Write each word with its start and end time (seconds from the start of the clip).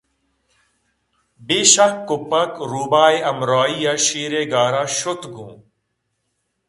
بے 1.47 1.59
شکّ 1.73 2.09
ءُ 2.15 2.17
پکّ 2.29 2.53
روباہ 2.71 3.09
ءِ 3.15 3.25
ہمرائیءَشیرءِ 3.27 4.41
غارءَ 4.51 4.85
شُت 4.97 5.21
گوں 5.33 5.55